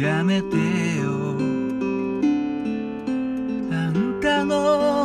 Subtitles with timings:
[0.00, 1.36] やめてよ。
[3.72, 4.95] あんたの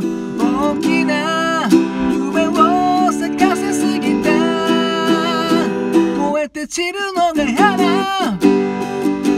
[0.00, 1.68] 大きな
[2.12, 4.30] 夢を咲かせすぎた。
[6.16, 8.38] 燃えて散るのが嫌だ。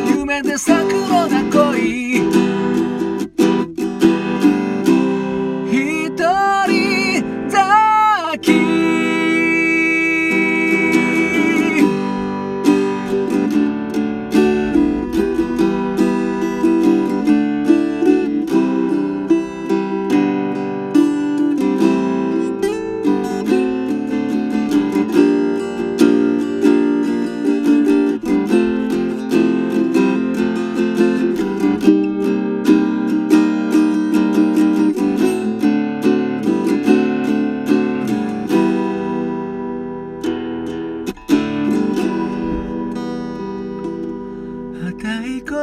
[0.08, 2.20] 夢で咲くのが恋。
[5.70, 8.79] 一人だけ。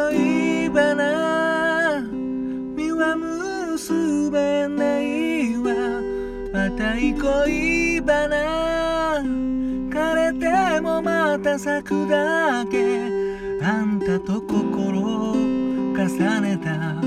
[0.06, 5.74] 恋バナ身は結べないわ。
[6.54, 9.22] またい恋バナ
[9.90, 12.78] 枯れてもまた咲くだけ。
[13.64, 16.08] あんたと心を重
[16.42, 17.07] ねた。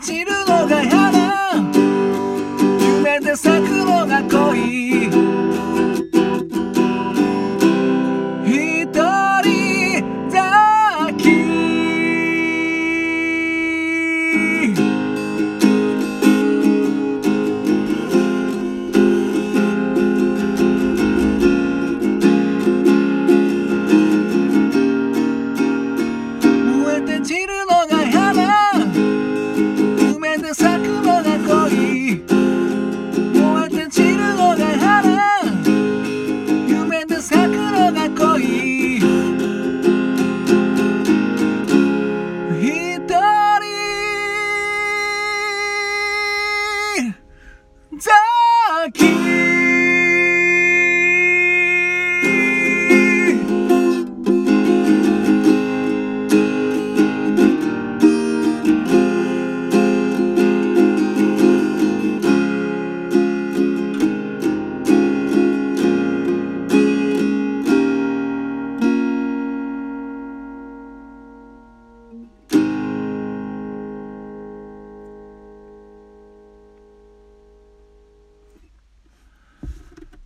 [0.00, 0.29] 燃え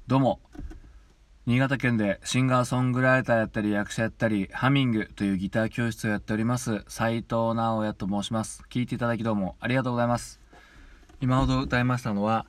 [0.06, 0.38] どうも。
[1.46, 8.62] 新潟県でシンガーソングライターやったり役者やったりハミングというギター教室をやっております斉藤直也と申します。
[8.68, 10.40] 聞いていただきどうもありがとうございます。
[11.22, 12.44] 今ほど歌いましたのは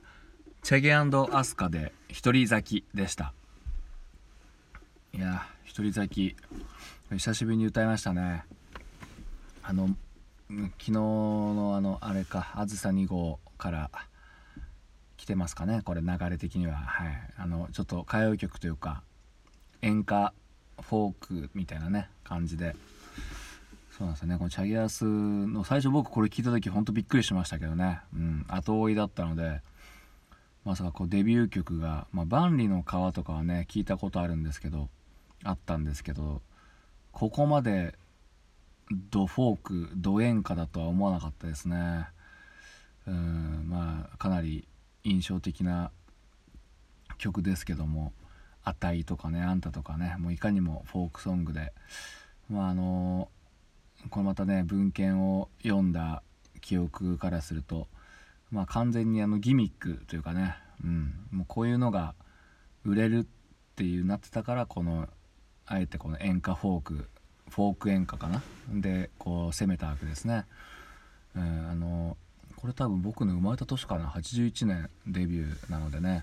[0.60, 3.32] チェゲアスカで一人咲きでした。
[5.14, 6.36] いや一人咲き
[7.10, 8.44] 久しぶりに歌いましたね。
[9.62, 9.88] あの
[10.50, 13.90] 昨日のあのあれか「あずさ2号」から
[15.26, 16.76] てますかねこれ流れ的には。
[16.76, 17.08] はい。
[17.36, 19.02] あのちょっと歌謡曲というか
[19.82, 20.32] 演歌
[20.80, 22.74] フォークみたいなね感じで。
[23.90, 24.36] そうなんですよね。
[24.36, 28.00] このチャゲアスの最初僕これ聞いた時ほんとびっくりしましたけどね。
[28.14, 28.46] うん。
[28.48, 29.62] 後追いだったので
[30.64, 34.90] まさかこうデビュー曲が「まあ、万里の川」とかはね聞いたことあるんですけど
[35.44, 36.42] あったんですけど
[37.12, 37.96] ここまで
[39.10, 42.08] ドフォークド演歌だとは思わなかったですね。
[43.06, 43.66] うん。
[43.68, 44.68] まあかなり
[45.06, 45.92] 印象的な
[47.18, 48.12] 曲ですけども
[48.64, 51.72] 「あたい」とかね「あんた」とかねもういかにもフォークソングで
[52.50, 53.30] まああの
[54.10, 56.22] これまたね文献を読んだ
[56.60, 57.86] 記憶からすると
[58.50, 62.14] まあ完全にあのギミックというかね、うん、もうこういうのが
[62.84, 63.26] 売れるっ
[63.76, 65.08] ていうなってたからこの
[65.66, 67.08] あえてこの演歌フォーク
[67.48, 68.42] フォーク演歌かな？
[68.70, 70.46] でこう攻めたわけですね。
[71.36, 72.16] うん、あの
[72.56, 76.22] これ多分僕の生まれた年かな81年デビューなのでね。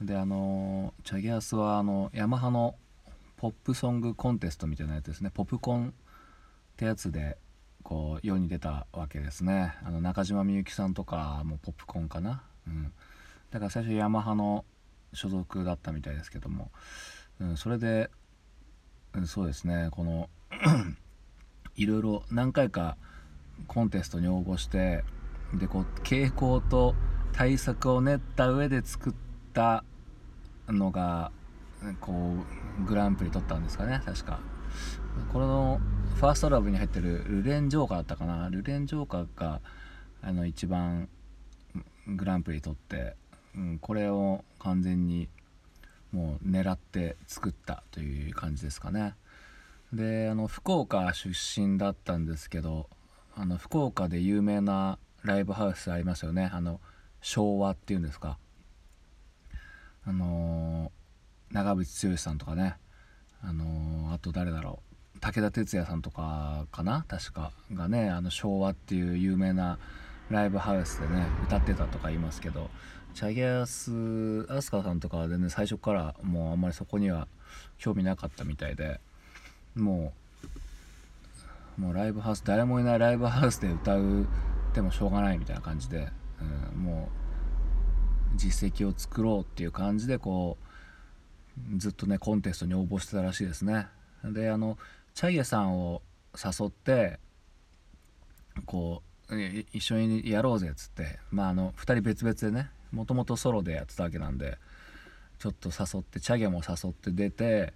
[0.00, 2.74] であのチャゲアスはあのヤマハの
[3.36, 5.30] ポップソングコンテストみたいなやつですね。
[5.32, 5.92] ポップコンっ
[6.76, 7.36] てやつで
[7.82, 9.74] こう世に出たわけですね。
[9.84, 12.92] あの中島みゆきさんとかもポップコンかな、うん、
[13.50, 14.64] だから最初ヤマハの
[15.12, 16.70] 所属だったみたいですけども、
[17.40, 18.10] うん、それで、
[19.14, 19.88] うん、そうですね。
[19.90, 20.28] この
[21.76, 22.96] いろいろ何回か
[23.66, 25.04] コンテストに応募して
[25.54, 26.94] でこう傾向と
[27.32, 29.12] 対策を練った上で作っ
[29.52, 29.84] た
[30.68, 31.32] のが
[32.00, 32.34] こ
[32.82, 34.40] うグランプリ取ったんですかね確か。
[35.32, 35.80] この
[36.16, 38.48] ファーストラブに入ってるルレン・ジョーカーだったかな。
[38.50, 39.60] ルレン・ジョーカーが
[40.22, 41.08] あの一番
[42.06, 43.16] グランプリ取って、
[43.54, 45.28] うん、これを完全に
[46.12, 49.14] もう狙って作ったという感じですかね。
[49.92, 52.88] であの福岡出身だったんですけど
[53.34, 56.50] あの福岡で有名なライブハウスありますよね。
[56.52, 56.80] あの
[57.20, 58.38] 昭和っていうんですか。
[60.04, 62.76] あのー、長渕剛さんとかね。
[63.42, 64.80] あのー、あと誰だろ
[65.16, 65.18] う。
[65.20, 67.04] 武田鉄矢さんとかかな。
[67.08, 67.52] 確か。
[67.72, 69.78] がねあの昭和っていう有名な
[70.30, 72.70] ライブハウスでね歌ってたとか言いますけど。
[73.12, 77.26] チャゲアス飛鳥さんとかでね最初からもうあんまりそこには
[77.76, 79.00] 興味なかったみたいで。
[79.74, 80.12] も
[81.78, 84.26] うもうライブハウス誰もいないライブハウスで歌う
[84.70, 86.08] ってもしょうがないみたいな感じで、
[86.74, 87.08] うん、も
[88.34, 90.56] う実績を作ろうっていう感じでこ
[91.74, 93.88] うずっとねコンテストに応募してたらしいですね。
[94.24, 94.78] であの
[95.14, 96.02] チャイエさんを
[96.34, 97.18] 誘って
[98.64, 99.34] こう
[99.72, 104.58] 一緒にやろうぜっつってまああの2人別々でねもともとソロでやってたわけなんで
[105.38, 107.72] ちょっと誘ってチャゲも誘って出て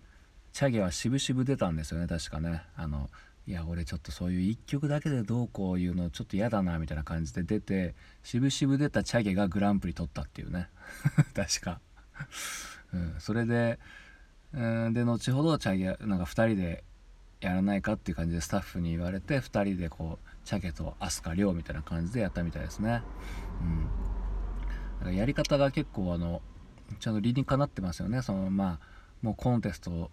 [0.55, 2.63] チャゲは渋々出たんですよね確かね。
[2.77, 3.11] あの
[3.49, 10.69] いや俺ちょっとそういう1曲だけでどうこう言うのちょっと嫌だなみたいな感じで出て渋々出たチャゲがグランプリ取ったっていうね。
[11.35, 11.81] 確か、
[12.95, 13.81] うん、それで、
[14.53, 16.85] うん、で後ほどチャゲなんか2人で
[17.41, 23.03] やらないかっていう感じでスタッフに言われて2人でこうチャゲと飛鳥亮みたいな感じでやったみたいですね。
[23.61, 23.87] うん。
[25.01, 26.43] だからやり方が結構あの
[27.01, 28.23] ちゃんと理にかなってますよね。
[28.23, 28.81] そのまあ
[29.21, 30.13] もうコンテスト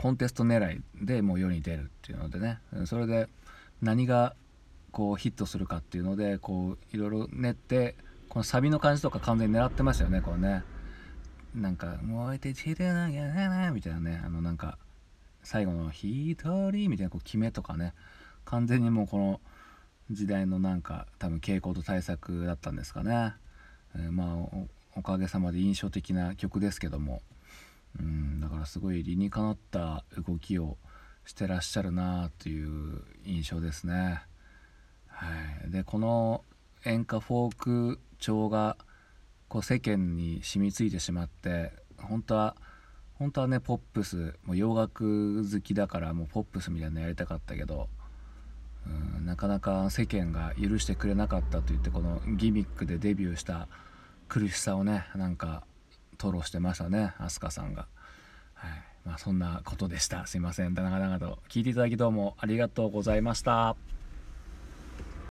[0.00, 2.58] コンテスト狙いでもう世に出るっていうのでね。
[2.86, 3.28] それで
[3.82, 4.34] 何が
[4.92, 7.96] こうヒットするかっていうのでこういろいろ練って
[8.30, 10.64] このサビの感じとか完全に狙ってますよねこうね。
[11.54, 14.22] なんか「燃えて散れなきゃな」みたいなね。
[14.24, 14.78] あのなんか
[15.42, 17.92] 最後の「一人」みたいなこう決めとかね。
[18.46, 19.40] 完全にもうこの
[20.10, 23.34] 時代のなんか多分傾向と対策だったんですかね、
[23.94, 24.66] えー、まあ
[24.96, 27.20] おかげさまで印象的な曲ですけども。
[27.98, 30.76] うんだからすごい理にかなった動きを
[31.24, 34.22] してらっしゃるなっていう印象ですね。
[35.08, 35.26] は
[35.66, 36.44] い、でこの
[36.84, 38.76] 演歌フォーク調が
[39.48, 42.56] こう世間に染みついてしまって本当は
[43.14, 47.88] 本当はねポップスもう洋楽好きだからもうポップスみたいなのやりたかったけど
[48.86, 53.68] うんなかなか世間が許してくれなかったと言ってこのギミックでデビューした
[54.28, 55.64] 苦しさをねなんか
[56.20, 57.86] 吐露してましたね飛鳥さんが。
[58.54, 58.70] はい
[59.06, 63.74] まあ、そんなことでしたすいません長々と聞いていただきどうもありがとうございました。